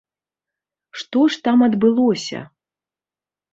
[1.01, 2.39] Што ж там адбылося?